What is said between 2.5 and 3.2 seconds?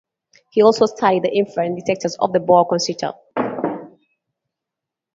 constrictor.